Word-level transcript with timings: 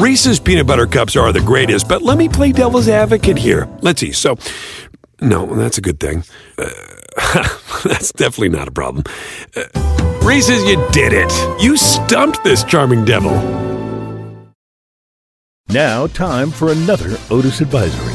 Reese's 0.00 0.40
peanut 0.40 0.66
butter 0.66 0.86
cups 0.86 1.14
are 1.14 1.30
the 1.30 1.42
greatest, 1.42 1.86
but 1.86 2.00
let 2.00 2.16
me 2.16 2.26
play 2.26 2.52
devil's 2.52 2.88
advocate 2.88 3.36
here. 3.36 3.68
Let's 3.82 4.00
see. 4.00 4.12
So, 4.12 4.38
no, 5.20 5.44
that's 5.54 5.76
a 5.76 5.82
good 5.82 6.00
thing. 6.00 6.24
Uh, 6.56 6.70
that's 7.84 8.10
definitely 8.12 8.48
not 8.48 8.66
a 8.66 8.70
problem. 8.70 9.04
Uh, 9.54 9.64
Reese's, 10.22 10.64
you 10.64 10.82
did 10.92 11.12
it. 11.12 11.62
You 11.62 11.76
stumped 11.76 12.42
this 12.44 12.64
charming 12.64 13.04
devil. 13.04 13.34
Now, 15.68 16.06
time 16.06 16.50
for 16.50 16.72
another 16.72 17.18
Otis 17.30 17.60
Advisory. 17.60 18.14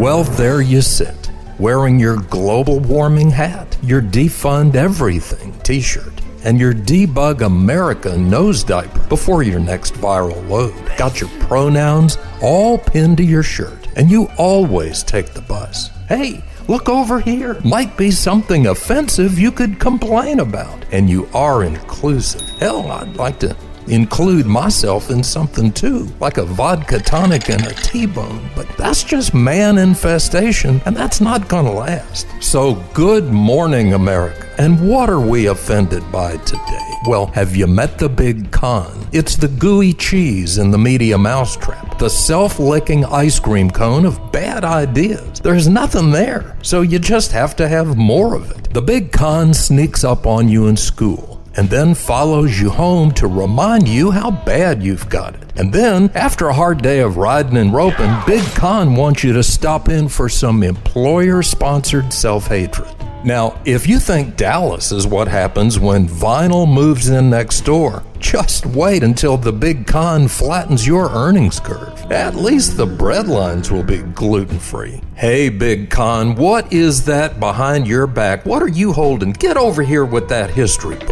Well, 0.00 0.24
there 0.24 0.62
you 0.62 0.80
sit, 0.80 1.30
wearing 1.58 2.00
your 2.00 2.22
global 2.22 2.80
warming 2.80 3.28
hat, 3.28 3.76
your 3.82 4.00
defund 4.00 4.76
everything 4.76 5.52
t 5.60 5.82
shirt, 5.82 6.21
and 6.44 6.58
your 6.58 6.72
debug 6.72 7.40
America 7.40 8.16
nose 8.16 8.64
diaper 8.64 9.00
before 9.08 9.42
your 9.42 9.60
next 9.60 9.94
viral 9.94 10.48
load. 10.48 10.74
Got 10.96 11.20
your 11.20 11.30
pronouns 11.40 12.18
all 12.40 12.78
pinned 12.78 13.16
to 13.18 13.24
your 13.24 13.42
shirt, 13.42 13.88
and 13.96 14.10
you 14.10 14.28
always 14.38 15.02
take 15.02 15.32
the 15.34 15.42
bus. 15.42 15.88
Hey, 16.08 16.42
look 16.68 16.88
over 16.88 17.20
here. 17.20 17.60
Might 17.64 17.96
be 17.96 18.10
something 18.10 18.66
offensive 18.66 19.38
you 19.38 19.52
could 19.52 19.78
complain 19.78 20.40
about, 20.40 20.84
and 20.92 21.08
you 21.08 21.28
are 21.34 21.64
inclusive. 21.64 22.48
Hell, 22.58 22.90
I'd 22.90 23.16
like 23.16 23.38
to 23.40 23.56
include 23.86 24.46
myself 24.46 25.10
in 25.10 25.22
something 25.22 25.72
too, 25.72 26.08
like 26.20 26.38
a 26.38 26.44
vodka 26.44 26.98
tonic 26.98 27.48
and 27.50 27.64
a 27.66 27.74
T-bone. 27.74 28.48
But 28.54 28.68
that's 28.76 29.04
just 29.04 29.34
man 29.34 29.78
infestation, 29.78 30.80
and 30.86 30.96
that's 30.96 31.20
not 31.20 31.48
gonna 31.48 31.72
last. 31.72 32.26
So 32.40 32.74
good 32.94 33.24
morning, 33.32 33.94
America. 33.94 34.48
And 34.58 34.88
what 34.88 35.08
are 35.08 35.20
we 35.20 35.46
offended 35.46 36.10
by 36.12 36.36
today? 36.38 36.88
Well, 37.06 37.26
have 37.26 37.56
you 37.56 37.66
met 37.66 37.98
the 37.98 38.08
big 38.08 38.50
con? 38.52 39.08
It's 39.12 39.36
the 39.36 39.48
gooey 39.48 39.92
cheese 39.92 40.58
in 40.58 40.70
the 40.70 40.78
media 40.78 41.18
mousetrap, 41.18 41.98
the 41.98 42.08
self-licking 42.08 43.04
ice 43.06 43.40
cream 43.40 43.70
cone 43.70 44.06
of 44.06 44.30
bad 44.30 44.64
ideas. 44.64 45.40
There's 45.40 45.68
nothing 45.68 46.10
there, 46.10 46.56
so 46.62 46.82
you 46.82 46.98
just 46.98 47.32
have 47.32 47.56
to 47.56 47.68
have 47.68 47.96
more 47.96 48.34
of 48.34 48.50
it. 48.50 48.72
The 48.72 48.82
big 48.82 49.10
con 49.10 49.52
sneaks 49.52 50.04
up 50.04 50.26
on 50.26 50.48
you 50.48 50.68
in 50.68 50.76
school 50.76 51.41
and 51.56 51.68
then 51.68 51.94
follows 51.94 52.58
you 52.60 52.70
home 52.70 53.12
to 53.12 53.26
remind 53.26 53.88
you 53.88 54.10
how 54.10 54.30
bad 54.30 54.82
you've 54.82 55.08
got 55.08 55.34
it. 55.34 55.52
And 55.56 55.72
then, 55.72 56.10
after 56.14 56.48
a 56.48 56.54
hard 56.54 56.82
day 56.82 57.00
of 57.00 57.16
riding 57.16 57.56
and 57.56 57.72
roping, 57.72 58.14
Big 58.26 58.44
Con 58.54 58.94
wants 58.94 59.22
you 59.22 59.32
to 59.34 59.42
stop 59.42 59.88
in 59.88 60.08
for 60.08 60.28
some 60.28 60.62
employer 60.62 61.42
sponsored 61.42 62.12
self 62.12 62.46
hatred. 62.46 62.94
Now, 63.24 63.60
if 63.64 63.86
you 63.86 64.00
think 64.00 64.36
Dallas 64.36 64.90
is 64.90 65.06
what 65.06 65.28
happens 65.28 65.78
when 65.78 66.08
vinyl 66.08 66.66
moves 66.66 67.08
in 67.08 67.30
next 67.30 67.60
door, 67.60 68.02
just 68.18 68.66
wait 68.66 69.04
until 69.04 69.36
the 69.36 69.52
big 69.52 69.86
con 69.86 70.26
flattens 70.26 70.84
your 70.84 71.08
earnings 71.10 71.60
curve. 71.60 72.10
At 72.10 72.34
least 72.34 72.76
the 72.76 72.86
breadlines 72.86 73.70
will 73.70 73.84
be 73.84 73.98
gluten 73.98 74.58
free. 74.58 75.00
Hey, 75.14 75.50
big 75.50 75.88
con, 75.88 76.34
what 76.34 76.72
is 76.72 77.04
that 77.04 77.38
behind 77.38 77.86
your 77.86 78.08
back? 78.08 78.44
What 78.44 78.60
are 78.62 78.68
you 78.68 78.92
holding? 78.92 79.32
Get 79.34 79.56
over 79.56 79.82
here 79.82 80.04
with 80.04 80.28
that 80.28 80.50
history 80.50 80.96
book. 80.96 81.11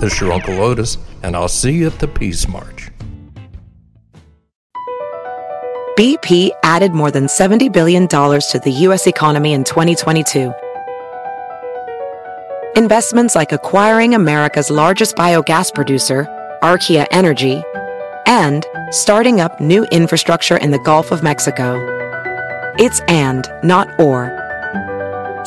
This 0.00 0.12
is 0.14 0.20
your 0.20 0.32
Uncle 0.32 0.60
Otis, 0.60 0.96
and 1.24 1.34
I'll 1.34 1.48
see 1.48 1.72
you 1.72 1.88
at 1.88 1.98
the 1.98 2.06
Peace 2.06 2.46
March. 2.46 2.90
BP 5.98 6.50
added 6.62 6.92
more 6.92 7.10
than 7.10 7.24
$70 7.24 7.72
billion 7.72 8.06
to 8.06 8.60
the 8.62 8.70
U.S. 8.70 9.08
economy 9.08 9.54
in 9.54 9.64
2022. 9.64 10.52
Investments 12.76 13.34
like 13.34 13.50
acquiring 13.50 14.14
America's 14.14 14.70
largest 14.70 15.16
biogas 15.16 15.74
producer, 15.74 16.28
Archaea 16.62 17.08
Energy, 17.10 17.60
and 18.24 18.64
starting 18.92 19.40
up 19.40 19.60
new 19.60 19.84
infrastructure 19.86 20.58
in 20.58 20.70
the 20.70 20.78
Gulf 20.78 21.10
of 21.10 21.24
Mexico. 21.24 21.74
It's 22.78 23.00
and, 23.08 23.44
not 23.64 23.98
or. 23.98 24.37